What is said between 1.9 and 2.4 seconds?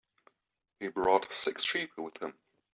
with him.